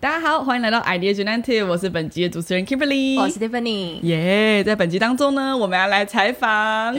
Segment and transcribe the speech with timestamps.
[0.00, 4.00] 大家好，欢迎来到 Idea United，我是本集的主持人 Kimberly，我是 Tiffany。
[4.02, 6.94] 耶在本集当中呢，我们要来采访。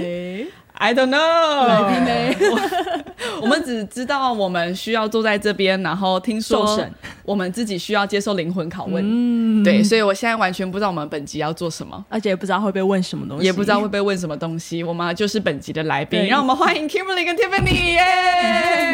[0.78, 3.04] I don't know，来宾呢？
[3.42, 6.92] 我们只知道我们需要坐在这边，然后听说受审
[7.24, 9.04] 我们自己需要接受灵魂拷问。
[9.04, 14.84] 嗯，对，所以我现在完全不知道我们本集要做什么，而且也不知道会被问什么东西，也不知道会被问什么东西。
[14.84, 18.02] 我们就是本集的来宾，让我们欢迎 Kimberly 跟 Tiffany 耶！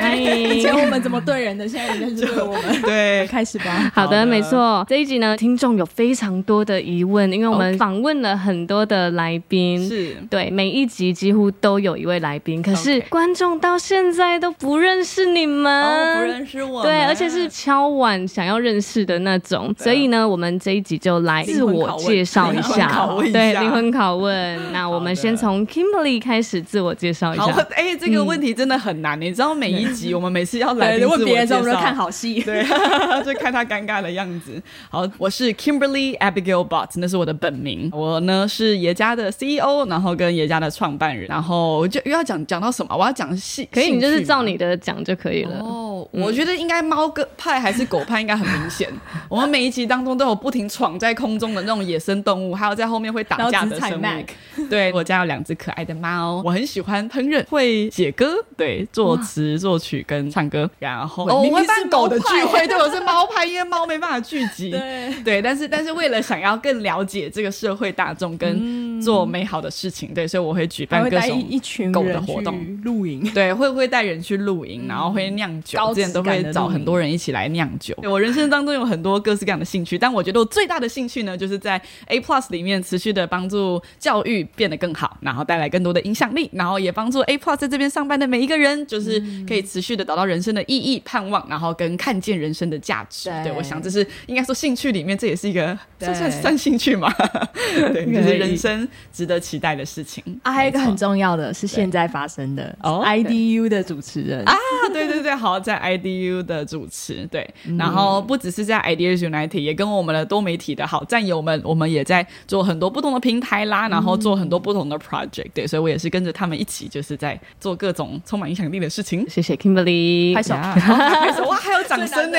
[0.02, 2.82] 嗨，以前我们怎么对人的，现在人家是对我们。
[2.84, 3.92] 对，开始吧。
[3.94, 4.86] 好的，好的没错。
[4.88, 9.88] 这一集呢，听众有非常多的疑问，因为我们访问了很多的来宾。
[9.88, 24.72] 是对，每一集几乎都有一位来宾，可是观众到现在都不认识你们，哦，不认识我们，对，而且是敲碗想要认识的那种，所以呢，我们这一集就来自我介绍一下对，灵魂拷问。
[24.72, 27.68] 那 我们先从 Kimberly 开始自我介绍一好，下。
[27.76, 32.42] 哎、这个问题真的很难，你知道每一集我们每次要来，宾问别人的时候看好戏。
[32.42, 32.64] 对，
[33.24, 34.62] 就看他尴尬的样子。
[34.90, 37.90] 好，我是 Kimberly Abigail Bott，那是我的本名。
[37.94, 41.28] 我呢是爷家的 CEO，然后跟爷家的创办人。
[41.28, 42.96] 然后我就又要讲讲到什么？
[42.96, 44.52] 我要讲戏，可以，你就是照你。
[44.52, 45.60] 你的讲就可以了。
[45.60, 45.81] 哦，
[46.12, 48.90] 我觉得应该猫哥派还是狗派应该很明显。
[49.30, 54.66] 我们每一集当中都有不停闯在空中的那种野生动物，还有在后面会打架的生物。
[54.70, 60.70] 对我家有两只可爱的猫，我很喜欢烹饪，会写歌，对，作词、作曲跟唱歌。
[60.80, 64.72] 然后哦我会办狗的聚会，对，我是猫派，因为猫没办法聚集。
[64.72, 72.60] 对对，但是但是为了想要更了解这个社会大众跟做美好的事情，对，所以我会举办各种一一群狗的活动。
[72.84, 73.22] 露营。
[73.34, 75.80] 对，会会带人去露营，然后会酿酒，
[76.14, 77.94] 都会找很多人一起来酿酒。
[78.02, 93.30] 对我人生当中有很多各式各样的兴趣，但我觉得我最大的兴趣呢，就是在 A Plus 里面持续的帮助教育变得更好，然后带来更多的影响力，然后也帮助 A Plus 在这边上班的每一个人，就是可以持续的找到人生的意义、盼望，然后跟看见人生的价值。
[93.30, 97.14] 对对我想这是应该说兴趣里面，这也是一个对算算算兴趣嘛？
[97.94, 100.24] 对，就是人生值得期待的事情。
[100.44, 104.56] 啊，还有一个很重要的是现在发生的哦 IDU 的主持人啊，
[104.94, 107.78] 对对对，好，在 IDU 的主持，对，嗯。
[107.78, 119.24] 然后不只是在 Ideas United，也跟我们的多媒体的好战友们，我们也在做很多不同的平台啦，然后做很多不同的 project，对，所以我也是跟着他们一起，就是在做各种充满影响力的事情。
[119.30, 120.54] 谢谢 Kimberly，拍手。
[120.56, 121.44] 呀好拍手。
[121.48, 122.38] 哇，还有掌声呢，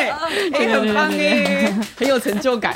[0.52, 2.74] 哎，很棒哎，很有成就感。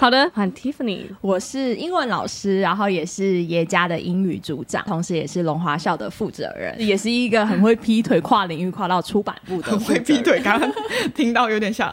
[0.00, 1.04] 好的，换 Tiffany。
[1.20, 9.80] 我是英文老师，然后也是耶家的英语组长，同时也是龙华校的负责人，也是一个很会劈腿、跨领域、跨到出版部的很。
[9.84, 10.70] 会劈腿，刚刚
[11.14, 11.90] 听到有点像，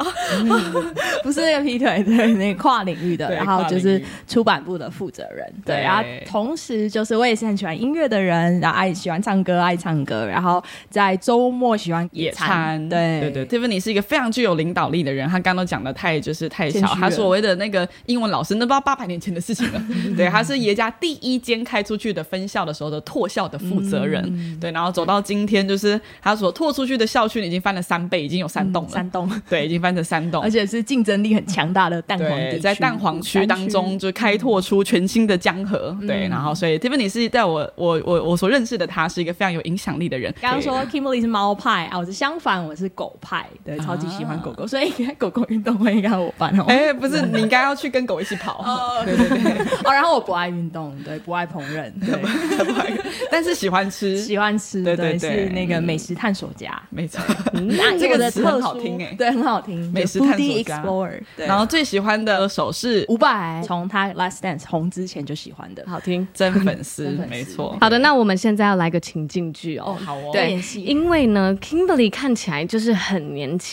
[1.24, 19.84] 不是那个劈腿，对，那个跨领域的，然后就是出版部的负责人，对，然后同时就是我也是很喜欢音乐的人，然后爱喜欢唱歌，爱唱歌，然后在周末喜欢野，餐，对对对，Tiffany 是一个非常具有领导力的人，他刚刚都讲的太就是太小他所谓的那个英文老师，那不知道八百年前的事情了。
[20.16, 30.52] 对，他是爷家第一间开出去的分校的时候的拓校的负责人，嗯对，然后走到今天，就是他所拓出去的校区已经翻了三倍，已经有三栋了，三栋，对，已经翻成三栋 而。
[30.52, 40.30] 且是竞争力很强大的蛋黄区，在蛋黄区当中就开拓出全新的江河，嗯对，然后所以 Tiffany 是在我我我我所认识的他是一个非常有影响力的人。
[40.42, 46.66] 刚刚说 Kimberly 是猫派啊，我是相反，我是狗派，对，超级喜欢狗狗，所以应该狗狗运动会应该我办哦。
[46.68, 48.60] 哎、不是，你应该要去跟狗一起跑。
[48.60, 49.52] 哦对对对，
[49.84, 56.82] 哦，然后我不爱运动，对，不爱烹饪， 对，但是喜欢吃，喜欢吃，对对对是那个美食探索家。
[56.90, 57.22] 没错。
[57.54, 59.92] 那 这个的特词很好听哎对，很好听。
[59.92, 66.28] 美食探索 Explorer，对然后最喜欢的手是伍佰从他 Last Dance 红之前就喜欢的，好听。
[66.34, 67.78] 真粉丝真粉，丝没错。
[67.80, 69.98] 好的，那我们现在要来个情境剧哦。
[70.06, 73.71] 好哦，对，因为呢，Kimberly 看起来就是很年轻，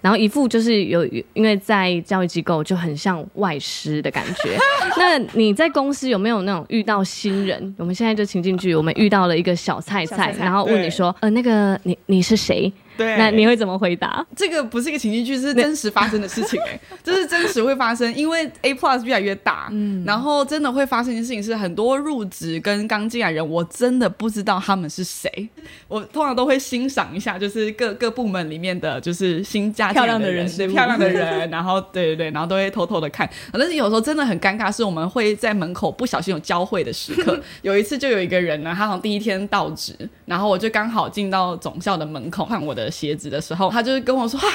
[0.00, 4.56] 然后一副就是有，因为在教育机构就很像外师的感觉。
[4.98, 7.74] 那你在公司有没有那种遇到新人？
[7.78, 12.72] 我们现在就情境剧，我们遇到了一个小菜菜，小菜菜然后问你说，呃，那个你你是谁？
[12.96, 14.24] 对，那你会怎么回答？
[14.34, 25.48] 这个不是一个情境剧，是真实发生的事情哎、 这是真实会发生，因为 A Plus 越来越大，嗯，然后真的会发生一件事情是，很多入职跟刚进来人，我真的不知道他们是谁，
[25.88, 39.94] 我通常都会欣赏一下，就是各各部门里面的，就是新加漂亮的人，对漂亮的人，然后对对对，然后都会偷偷的看，但是有时候真的很尴尬，是我们会在门口不小心有交汇的时刻， 有一次就有一个人呢，他好像第一天到职，
[40.24, 44.46] 然后我就刚好进到总校的门口看我的鞋子的时候，他就是跟我说：“啊，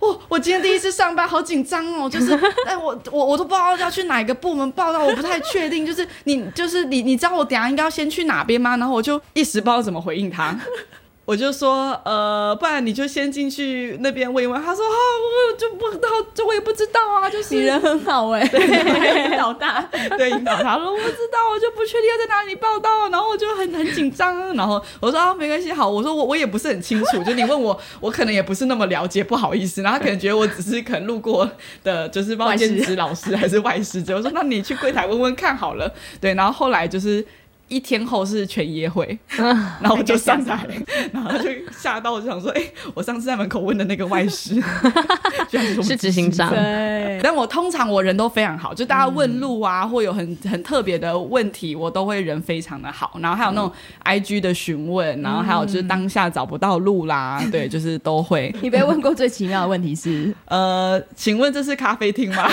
[0.00, 2.32] 我我今天第一次上班，好紧张哦， 就是
[2.66, 5.84] 哎，我我我都不知道要去哪个部门报道，我不太确定。
[5.86, 8.76] 就是你就是你，你知道我等下应该要先去哪边吗？
[8.76, 10.58] 然后我就一时不知道怎么回应他。”
[11.28, 14.58] 我就说，呃，不然你就先进去那边问一问。
[14.62, 14.96] 他说，啊，
[15.52, 19.86] 我就不知道，就我也不知道啊，就是你人很好哎，对，老大，
[20.16, 24.54] 对，引导他说，我不知道，我就不确定要在哪里报道，然后我就很很紧张。
[24.54, 29.82] 然后我说，啊，没关系，好，我说我我也不是很清楚，就你问我，我可能也不是那么了解，不好意思。
[29.82, 31.46] 然后他可能觉得我只是可能路过
[31.84, 34.02] 的，就是帮兼职老师还是外师。
[34.14, 35.92] 我说，那你去柜台问问看好了。
[36.22, 37.22] 对，然后后来就是。
[37.68, 40.66] 一天后是全约会， 然后我就上台，
[41.12, 42.62] 然后就吓到，我就想说，哎，
[42.94, 44.62] 我上次在门口问的那个外师，
[45.82, 46.50] 是执行长。
[46.50, 53.18] 对，但我通常我人都非常好，就大家问路啊，或有很很特别的问题，我都会人非常的好。
[53.20, 53.70] 然后还有那种
[54.02, 58.54] I G 的询问，然后还有就是当下找不到路啦，对，就是都会。
[58.62, 62.48] 你被问过最奇妙的问题是，呃，请问这是咖啡厅吗？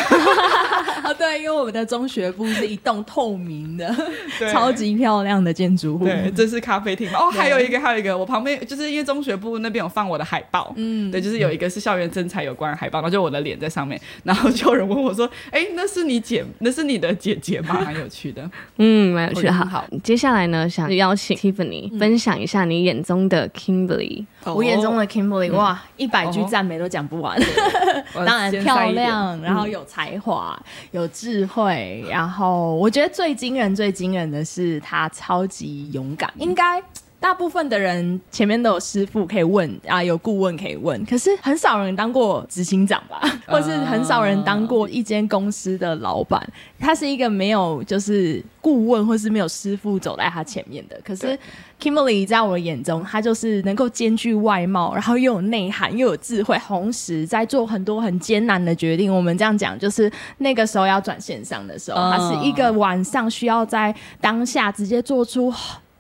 [1.06, 3.96] 啊，对，因为我们的中学部是一栋透明的，
[4.52, 6.04] 超级漂亮的建筑物。
[6.04, 19.54] 对，这是咖啡厅哦，还有一个，还有一个，我旁边就是因为中学部那边有放我的海报，嗯，对，就是有一个是校园征才有关的海报，然后就我的脸在上面，然后就有人问我说：“哎，那是你姐，那是你的姐姐吗？”蛮有趣的， 嗯，蛮有趣的。
[19.54, 24.26] 好，接下来呢，想邀请 Tiffany 分享一下你眼中的 Kimberly。
[24.44, 27.40] 我眼中的 Kimberly，哇，一百句赞美都讲不完。
[28.26, 30.58] 当然漂亮，然后有才华。
[30.96, 36.32] 有智慧，然后我觉得最惊人、最惊人的是他超级勇敢。
[36.38, 36.82] 应该
[37.26, 46.48] 大部分的人前面都有师傅可以问啊，有顾问可以问，可是很少人当过执行长吧，或是很少人当过一间公司的老板。
[46.80, 51.02] 他是一个没有就是顾问，或是没有师傅走在他前面的。
[51.04, 51.36] 可是。
[51.78, 59.14] Kimberly 在我眼中，他就是能够兼具外貌，然后又有内涵，又有智慧，同时在做很多很艰难的决定。
[59.14, 65.54] 我们这样讲，就是那个时候要转线上的时候，他是一个晚上需要在当下直接做出。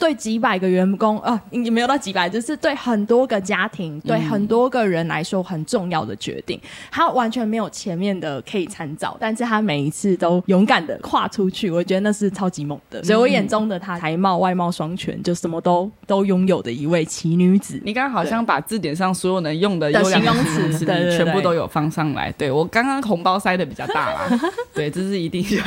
[0.05, 6.61] 对几百个员工啊，也没有到几百，就是对很多个家庭、对很多个人来说很重要的决定。
[6.91, 13.03] 他完全没有前面的可以参照，但是他每一次都勇敢的跨出去，我觉得那是超级猛的。
[13.03, 17.81] 所以我眼中的他，才貌外貌双全，就什么都都拥有的一位奇女子。
[17.83, 22.31] 你刚刚好像把字典上所有能用的形容词，对全部都有放上来。
[22.33, 24.39] 对我刚刚红包塞的比较大啦，
[24.71, 25.63] 对，这是一定要。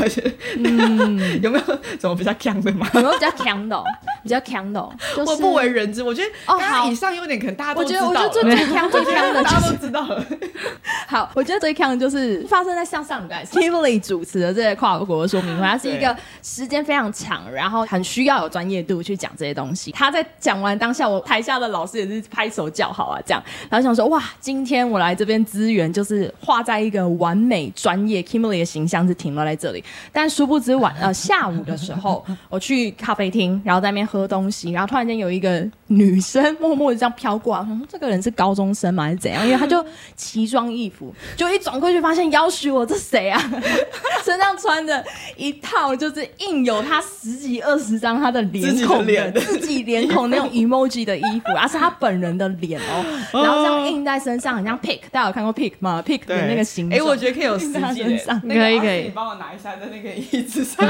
[0.58, 1.64] 嗯， 有没有
[1.98, 2.88] 什么比较强的吗？
[2.94, 3.82] 有没有比较强的？
[4.28, 4.78] 比较强的，
[5.16, 6.02] 我不为人知。
[6.02, 8.06] 我觉得哦，好，以上优点可能大家都知道。
[8.06, 10.06] 我觉得最强最强的，大家都知道。
[11.08, 19.92] 好，我觉得最强的就是发生在向上个 Kimberly 主持的这些跨国说明会，它是一个时间非常长，然后很需要有专业度去讲这些东西。
[19.92, 29.82] 他在讲完当下，我台下的老师也是拍手叫好啊，这样，然后想说哇，今天我来这边资源就是画在一个完美专业 Kimberly 的形象是停留在这里，
[30.12, 34.28] 但殊不知晚呃下午的时候，我去咖啡厅，然后在那边喝。
[34.28, 39.04] 东西，然后突然间有一个女生默默的这样飘过来，说：“这个人是高中生吗？
[39.04, 39.82] 还是怎样？”因为他就
[40.14, 43.40] 奇装异服，就一转过去发现，要许我这谁啊？
[44.22, 45.02] 身上穿着
[45.36, 55.00] 一套就是印有他十几二十张他的脸孔的自己脸孔那种 emoji 的衣服，而是他本人的脸哦，然后这样印在身上，很像 pick。
[55.10, 60.86] 大家有看过 pick 吗？pick 的那个形状，哎，我觉得可以有实际的，可以可以，你帮我拿一下，在那个椅子上。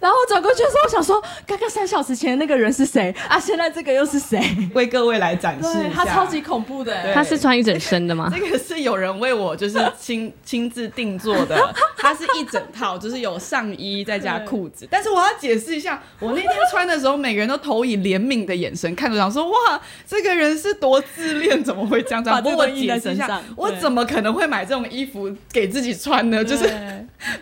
[0.00, 3.38] 然后我转过去的时候，我想说，刚刚三小时前那个人是谁啊？
[3.38, 4.42] 现在这个又是谁？
[4.74, 7.14] 为各位来展示一下，他超级恐怖的。
[7.14, 8.30] 他是穿一整身的吗？
[8.34, 11.56] 这个是有人为我就是亲亲自定做的，
[11.96, 14.86] 它是一整套，就是有上衣再加裤子。
[14.90, 22.18] 但是我要解释一下，我那天穿的时候，每个人都投以怜悯的眼神看着，想说哇，这个人是多自恋，怎么会这样？
[22.24, 26.44] 这样帮我解释一下，我怎么可能会买这种衣服给自己穿呢？
[26.44, 26.68] 就是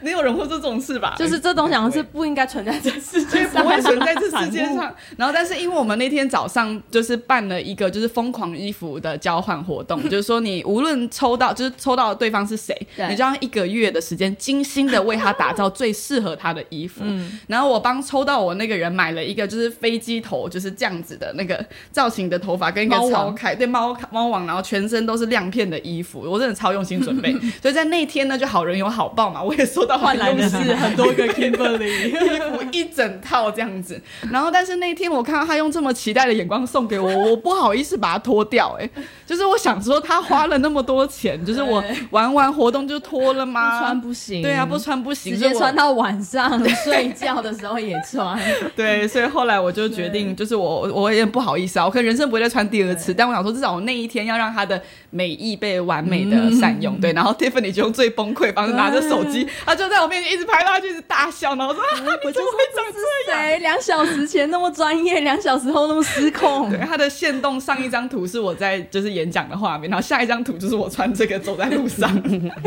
[0.01, 1.15] 没有人会做这种事吧？
[1.19, 4.95] 就是这东西是不应该存在这世界上，不会存在这世界上。
[5.17, 12.75] 然后，但是因为我们那天早上就是办了一个就是疯狂衣服的交换活动， 就是说你无论抽到就是抽到对方是谁，
[13.09, 17.03] 你就要一个月的时间精心的为他打造最适合他的衣服。
[17.47, 27.33] 然后我帮抽到我那个人买了一个就是飞机头就是这样子的那个造型的头发跟一个超开对猫猫王，然后全身都是亮片的衣服，我真的超用心准备。
[27.61, 32.07] 所以在那天呢，就好人有好报嘛，我也收到换来的是很多个 Kimberly。
[32.07, 34.01] 衣服一整套这样子。
[34.31, 38.75] 然后，但是那天我看到他用这么期待的眼光送给我， 我不好意思把它脱掉。
[38.81, 38.89] 哎，
[39.27, 43.79] 就是我想说，他花了那么多钱，就是我玩完活动就脱了吗？
[43.79, 44.41] 不穿不行。
[44.41, 48.41] 对啊，不穿不行，直接穿到晚上 睡觉的时候也穿。
[48.75, 56.99] 对，所以后来我就决定，就是我我有点不好意思啊，我可能人生不会再穿第二次，但我想说，至少我那一天要让他的美意被完美的善用。
[56.99, 62.83] 对，然后 Tiffany 就用最崩溃方式拿着手机，他就在我面前一直拍，他就一直大笑，然后说：“你怎么会长
[63.27, 63.61] 这样？
[63.61, 72.11] 两小时前那么专业，两小时后那么失控。”对，他的线动上一张图是我在就是演讲的画面，然后下一张图就是我穿这个走在路上。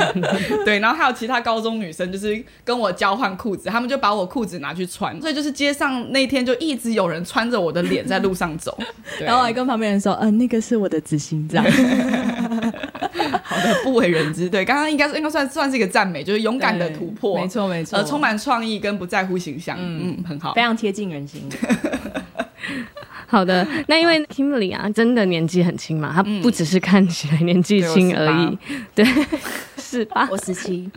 [0.65, 8.77] 对，然后还有其他高中女生就是跟我交换裤子，他们就把我裤子拿去穿，所以就是街上那天就一直有人穿着我的脸在路上走，
[9.19, 11.63] 然后还跟旁边人说：“嗯，那个是我的紫心脏。”
[13.43, 14.49] 好的，不为人知。
[14.49, 21.41] 对，刚刚应该是应该算算是一个赞美，就是勇敢的突破，没错没错，呃，充满创意跟不在乎形象，嗯嗯，很好，非常贴近人心。
[23.31, 28.57] 好的，那因为 Kimberly 啊，真的年纪很轻嘛，她不只是看起来年纪轻而已，
[28.95, 29.05] 对，
[29.77, 30.89] 十八，我十七。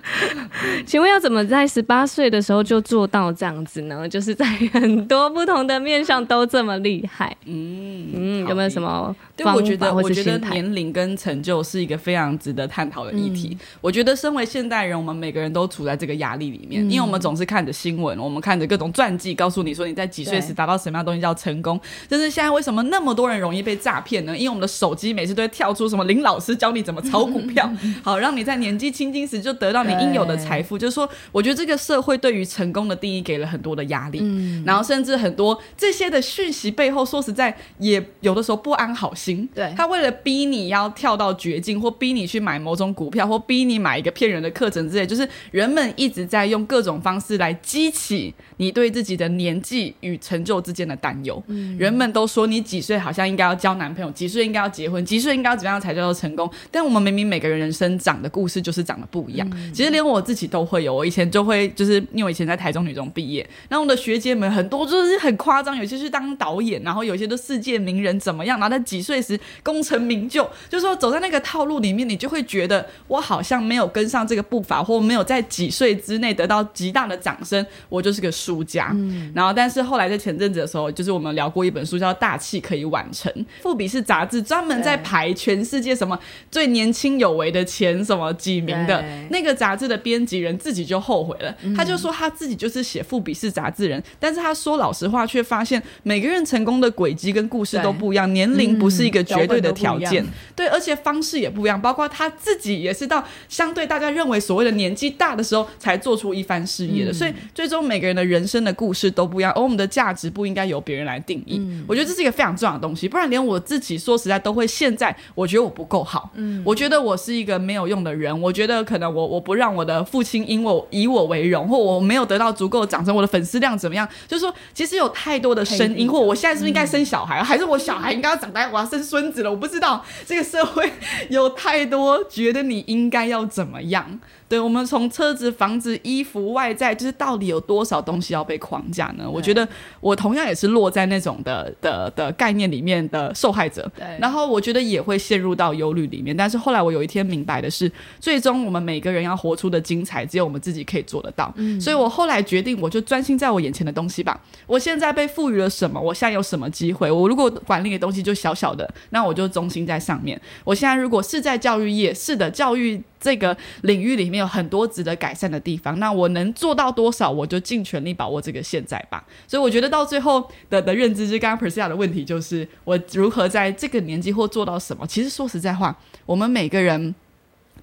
[0.87, 4.09] 请问要怎么在十八岁的时候就做到这样子呢？
[4.09, 9.15] 就是在很多不同的面上都这么厉害，嗯嗯，有没有什么？
[9.45, 13.57] 对，我觉得，我觉得年龄跟成就是一个非常值得探讨的议题。
[13.81, 22.33] 我觉得，身为现代人，我们每个人都处在这个压力里面，因为我们总是看着新闻，我们看着各种传记，告诉你说你在几岁时达到什么样东西叫成功，但是。
[22.33, 24.35] 现在为什么那么多人容易被诈骗呢？
[24.35, 27.71] 因为我们的手机每次都会跳出什么林老师教你怎么炒股票，
[28.03, 30.79] 好让你在年纪轻轻时就得到你应有的财富。
[30.79, 39.32] 就是说，我觉得这个社会对于成功的定义给了很多的压力，嗯，然后甚至很多这些的讯息背后，说实在也有的时候不安好心。
[39.55, 51.43] 对，他为了逼你要跳到绝境，或逼你去买某种股票，或逼你买一个骗人的课程之类，就是人们一直在用各种方式来激起你对自己的年纪与成就之间的担忧。
[51.49, 52.13] 嗯，人们。
[52.13, 56.51] 都说你几岁好像应该要交男朋友，几岁应该要结婚，几岁应该要怎么样才叫做成功？
[56.71, 59.51] 但我们明明每个人人生长的故事就是长得不一样。
[59.73, 78.91] 其实连我自己都会有，我以前就会就是因为我以前在台中女中毕业，然后我的学姐们很多就是很夸张，有些是当导演，然后有些都世界名人怎么样，然后在几岁时功成名就，就是说走在那个套路里面，你就会觉得我好像没有跟上这个步伐，或没有在几岁之内得到极大的掌声，我就是个输家。
[78.93, 82.03] 嗯然后但是后来在前阵子的时候，就是我们聊过一本书。
[82.03, 83.33] 叫大气可以完成。
[83.61, 86.19] 富比士杂志专门在排全世界什么
[86.51, 111.61] 最年轻有为的前什么几名的那个杂志的编辑人自己就后悔了，他就说他自己就是写富比士杂志人，但是他说老实话，却发现每个人成功的轨迹跟故事都不一样，年龄不是一个绝对的条件，对，而且方式也不一样，包括他自己也是到相对大家认为所谓的年纪大的时候才做出一番事业的，所以最终每个人的人生的故事都不一样，而我们的价值不应该由别人来定义。
[111.87, 124.09] 我觉得这是一个非常重要的东西，不然连我自己说实在都会现在，我觉得我不够好，嗯，我觉得我是一个没有用的人，我觉得可能我我不让我的父亲因我以我为荣，或我没有得到足够的掌声，我的粉丝量怎么样？
[124.27, 129.51] 就是说，其实有太多的声音，或我现在是不是应该生小孩，还是我小孩应该要长大，我要生孙子了？
[129.51, 130.91] 我不知道，这个社会
[131.31, 134.21] 有太多觉得你应该要怎么样。
[134.49, 139.25] 对，我们从车子、房子、衣服、外在，就是到底有多少东西要被框架呢？
[139.27, 139.67] 我觉得
[139.99, 143.91] 我同样也是落在那种的的的概念里面的受害者。
[143.97, 146.37] 对，然后我觉得也会陷入到忧虑里面。
[146.37, 151.51] 但是后来我有一天明白的是，最终我们每个人要活出的精彩，只有我们自己可以做得到。
[151.57, 154.39] 嗯，所以我后来决定，我就专心在我眼前的东西吧。
[154.67, 155.99] 我现在被赋予了什么？
[155.99, 157.11] 我现在有什么机会？
[157.11, 160.41] 我如果管理的东西就小小的，那我就中心在上面。
[160.65, 163.03] 我现在如果是在教育业，是的，教育。
[163.23, 169.25] 这个领域里面有很多值得改善的地方，那我能做到多少，我就尽全力把握这个现在吧。
[169.47, 175.07] 所以我觉得到最后的的认知，是刚刚 Persia 的问题，就是我如何在这个年纪或做到什么。
[175.07, 175.97] 其实说实在话，
[176.27, 177.15] 我们每个人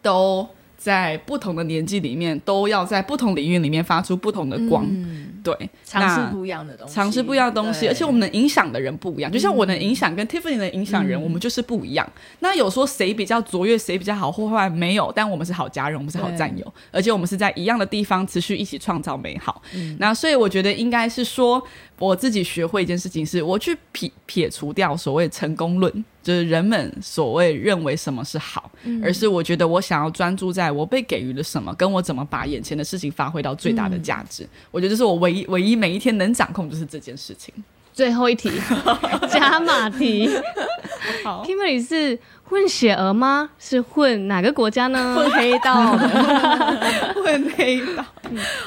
[0.01, 0.45] 都。
[0.79, 4.87] 在不同的年纪里面，都要在不同领域里面发出不同的光，
[5.43, 9.29] 对，尝试不一样的东西，尝试不一样的东西，而且我们能影响的人不一样。
[9.29, 12.09] 就像我能影响跟 Tiffany 能影响人，我们就是不一样。
[12.39, 15.11] 那有说谁比较卓越，谁比较好或坏没有？
[15.13, 19.61] 但我们是好家人，我们是好战友，而且我们是在一样的地方持续一起创造美好。
[19.97, 21.61] 那所以我觉得应该是说。
[21.99, 28.71] 我自己学会一件事情，是我去撇撇除掉所谓成功论，就是人们所谓认为什么是好，
[29.03, 34.47] 而是我觉得我想要专注在我被给予了什么，跟我怎么把眼前的事情发挥到最大的价值。
[34.71, 37.53] 我觉得这是我唯一唯一每一天能掌控就是这件事情。
[37.91, 38.49] 最后一题，
[39.29, 40.29] 加码题。
[41.23, 42.17] 好，Kimberly 是。
[42.49, 43.49] 混血儿吗？
[43.59, 45.13] 是混哪个国家呢？
[45.15, 45.95] 混黑道，
[47.23, 48.03] 混黑道。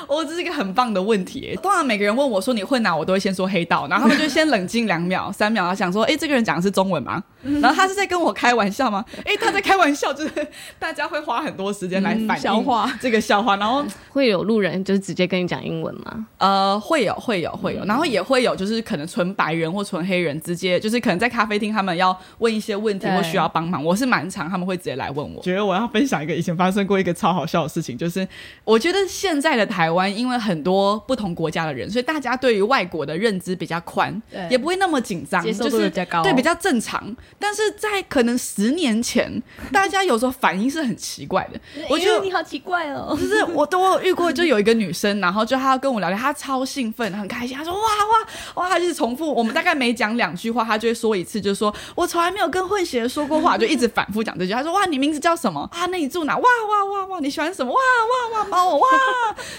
[0.07, 1.59] 哦，这是一个很棒的问题。
[1.63, 7.23] 通常每个人问我说你混哪，我都会先说黑道，然后他们就先冷静两秒、三秒，然后想说，哎，这个人讲的是中文吗？
[7.61, 9.05] 然后他是在跟我开玩笑吗？
[9.25, 10.31] 哎，他在开玩笑，就是
[10.79, 16.27] 大家会花很多时间来反消化这个笑话，然后会有路人就是直接跟你讲英文吗？
[16.39, 25.43] 呃，会有，会有，会有，然后也会有，就是可能纯白人或纯黑人直接就是可能在咖啡厅，他们要问一些问题或需要帮忙，我是蛮常他们会直接来问我。
[25.43, 28.27] 觉得我要分享一个以前发生过一个超好笑的事情，就是
[28.65, 37.17] 我觉得现在的台湾因为很多不同国家的人，所以大家对于外国的认知比较宽，也不会那么紧张，接受度比较高，对，比较正常。
[37.39, 41.59] 但是在可能十年前，大家有时候反应是很奇怪的。
[41.89, 54.53] 我觉得你好奇怪哦，就是 我都遇过，就有一个女生，然后就她要跟我聊天，她超兴奋，很开心，她说哇哇哇，她就是重复，我们大概每讲两句话，她就会说一次，就说我从来没有跟混血说过话，就一直反复讲这句。
[54.53, 55.87] 他说哇，你名字叫什么啊？
[55.87, 56.37] 那你住哪？
[56.37, 57.73] 哇哇哇哇，你喜欢什么？
[57.73, 58.89] 哇哇哇猫哇，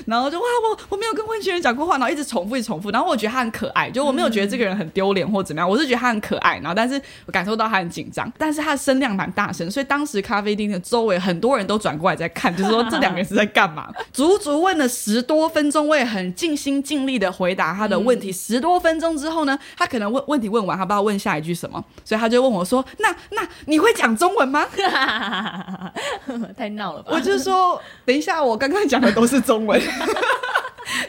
[0.06, 13.90] 然后就哇我我没有跟混血人讲过话，然后一直重复一直重复，然后我觉得他很可爱，就我没有觉得这个人很丢脸或怎么样，我是觉得他很可爱，然后但是我感受到他很紧张，但是他的声量蛮大声，所以当时咖啡厅的周围很多人都转过来在看，就是说这两个人是在干嘛？
[14.12, 18.32] 足足问了十多分钟，我也很尽心尽力的回答他的问题。
[18.32, 24.66] 十多分钟之后呢，他可能问问题问完，他不知道问下一句什么，所以他就问我说：“那那你会讲中文吗？”
[26.58, 27.12] 太闹了吧！
[27.14, 29.82] 我就说：“等一下，我刚刚讲的都是中文。”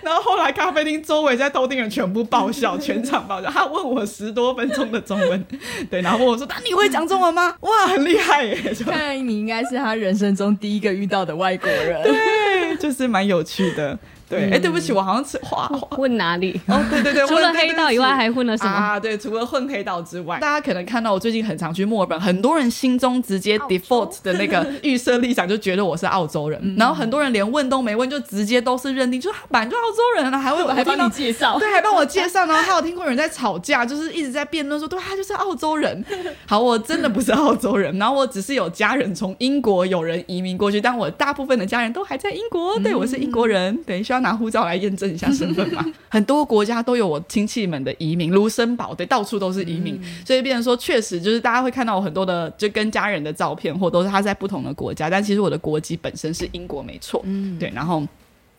[0.02, 3.50] 然后后来咖啡厅周围在偷听人全部爆笑，全场爆笑。
[3.50, 5.44] 他问我十多分钟的中文，
[5.90, 8.74] 对，然后问我说：“那你会讲中文吗？”哇，很厉害耶！
[8.84, 13.98] 看来你应该是他人生中第一个遇到的外国人，对，就是蛮有趣的。
[14.28, 16.60] 对，哎，对不起，我好像吃花混哪里？
[16.66, 18.70] 哦，对对对， 除了黑道以外，还混了什么？
[18.70, 18.98] 啊？
[18.98, 36.04] 对，除了混黑道之外，大家可能看到我最近很常去墨尔本，很多人心中直接 default 的那个 预设立场就觉得我是澳洲人，然后很多人连问都没问，就直接都是认定，就反正就澳洲人了，还会还帮你介绍，对，还帮我介绍，然后还有听过有人在吵架，就是一直在辩论说，对，他就是澳洲人。
[36.46, 44.94] 好，我真的不是澳洲人， 然后我只是有家人从英国有人移民过去，但我大部分的家人都还在英国，对我是英国人，对，需要拿护照来验。
[44.94, 58.06] 证一下身份嘛， 很多国家都有我亲戚们的移民，卢森堡对，到处都是移民，所以变成说，确实就是大家会看到我很多的就跟家人的照片，或都是他在不同的国家，但其实我的国籍本身是英国，没错，嗯，对，然后。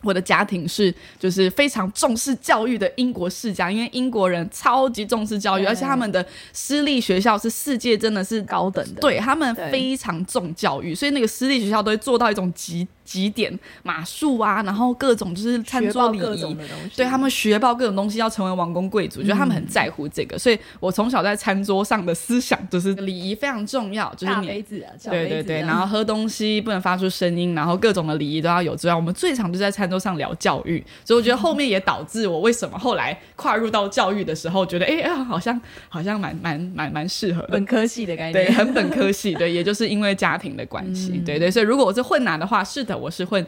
[0.02, 16.56] 我的家庭是就是非常重视教育的英国世家，因为英国人超级重视教育，而且他们的私立学校是世界真的是高等的，对他们非常重教育，所以那个私立学校都会做到一种极极点，马术啊，然后各种就是餐桌礼仪，
[16.96, 29.96] 对他们学报各种东西，要成为王公贵族，觉得他们很在乎这个，所以我从小在餐桌上的思想就是礼仪非常重要，就是杯子啊，对对对，然后喝东西不能发出声音，然后各种的礼仪都要有之外，我们最常就在餐桌。
[29.98, 43.46] 上聊教育，所以我觉得后面也导致我为什么后来跨入到教育的时候，觉得哎呀， 好像好像蛮蛮蛮蛮适合本科系的概念，对，很本科系，对，也就是因为家庭的关系，对对，所以如果我是混男的话，是的，我是混。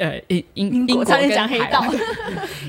[0.00, 1.90] 呃，英英 英国跟台湾，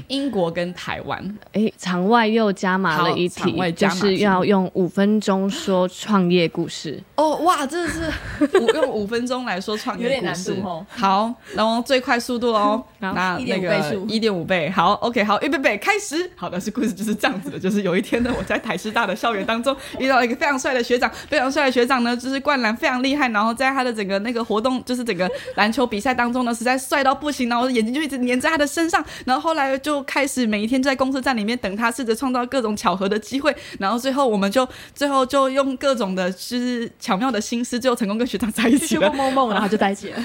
[0.10, 7.02] 英国跟台湾，哎，场外又加码了一题，就是要用五分钟说创业故事。
[7.16, 8.02] 哦，哇，真的是
[8.76, 10.86] 用五分钟来说创业故事哦。
[10.90, 14.70] 好，然后最快速度哦， 那那个一点五倍。
[14.70, 16.30] 好，OK，好，预备备，开始。
[16.36, 27.18] 好的，是故事就是这样子的，就是有一天呢，我在台师大的校园当中遇到一个非常帅的学长，非常帅的学长呢，就是灌篮非常厉害，然后在他的整个那个活动，就是整个篮球比赛当中呢，实在帅到。
[27.22, 40.18] 不行，然后我的眼睛就一直黏在他的身上，然后后来就开始每一天在公车站里面等他，试着创造各种巧合的机会，然后最后我们就最后就用各种的就是巧妙的心思，最后成功跟学长在一起了，梦梦梦，然后就在一起了。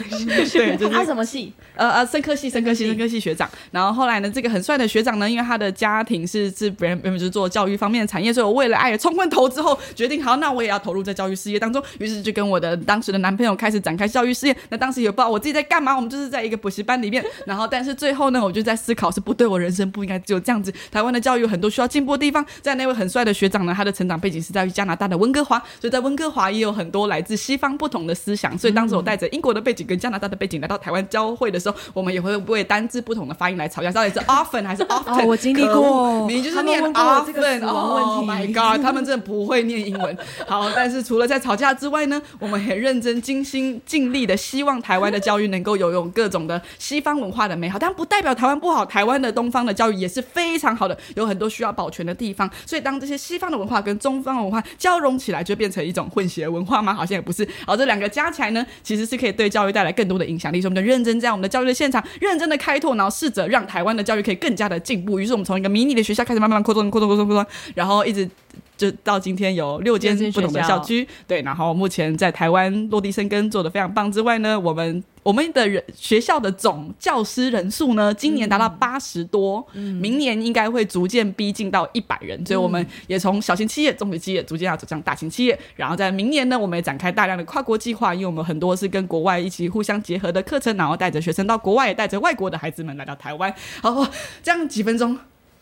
[0.53, 1.53] 对，就是他什么系？
[1.75, 3.49] 呃呃，生科系，生科系，生科系学长。
[3.71, 11.83] 然后后来呢，这个很帅的学长呢，因为他的家庭是是别人原本就是做教育方面的产业，所以我为了爱冲昏头之后，决定好，那我也要投入在教育事业当中。
[11.99, 14.57] 于是就跟我的当时的男朋友开始展开教育事业。
[14.71, 17.23] 那当时也不知道我自己在干嘛，我们就是在一个补习班里面。
[17.45, 20.73] 然后，但是最后呢，我就在思考是不对，我人生不应该只有这样子。
[20.91, 22.45] 台湾的教育有很多需要进步的地方。
[22.63, 28.57] 在那位很帅的学长呢，他的成长背景是在于加拿大的温哥华，所以在温哥华也有很多来自西方不同的思想。
[28.57, 35.27] 所以当时我带着英国的背景跟加拿大的背景来到台湾交汇的时候，我们也会为单字不同的发音来吵架，到底是 often 还是 often？
[35.27, 37.67] 我经历 过，你就是念 often。
[37.67, 40.17] Oh my god，他们真的不会念英文。
[40.47, 48.85] 好，但是除了在吵架之外呢，我们很认真、精心、尽力的希望台湾的教育能够有用各种的西方文化的美好，但不代表台湾不好。
[48.87, 52.49] 台湾的东方的教育也是非常好的，有很多需要保全的地方。
[52.65, 56.95] 所以当这些西方的文化跟中方文化交融起来，就变成一种混血文化吗？
[56.95, 57.47] 好像也不是。
[57.67, 60.61] 好，这两个加起来呢，其实是可以对教育带来更多的影响力。
[60.61, 65.19] 所以我们就认真在我们的教育的现场，认真的开拓，然后试着让台湾的教育可以更加的进步。
[65.19, 68.29] 于是我们从一个迷你的学校开始，慢慢扩充、扩充、扩充、扩充，然后一直。
[68.77, 93.53] 就到今天有六间不同的校区，对，然后目前在台湾落地生根做的非常棒之外呢，我们我们的人学校的总教师人数呢，今年达到八十多，明年应该会逐渐逼近到一百人，所以我们也从小型企业、中型企业逐渐要走向大型企业，然后在明年呢，我们也展开大量的跨国计划，因为我们很多是跟国外一起互相结合的课程，然后带着学生到国外，也带着外国的孩子们来到台湾。
[93.81, 94.07] 好，
[94.43, 95.19] 这样几分钟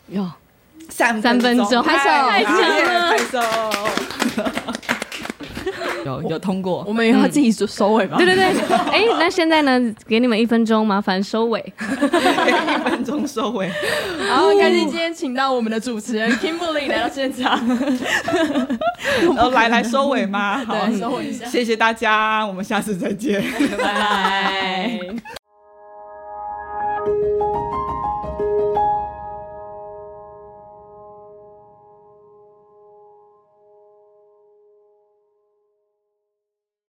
[0.09, 0.29] 哟。
[0.89, 3.39] 三三分钟，拍手，拍手。
[6.05, 8.15] 有有通过，我们要自己收收尾吧？
[8.17, 8.45] 对对对，
[8.91, 9.81] 哎，那现在呢？
[10.07, 11.59] 给你们一分钟，麻烦收尾。
[11.79, 13.67] 一分钟收尾。
[14.29, 17.59] 好，感谢今天请到我们的主持人 Kimberly 来到现场。
[19.51, 20.63] 来来收尾吗？
[20.63, 21.45] 好，收尾一下。
[21.45, 24.99] 谢谢大家，我们下次再见，拜拜。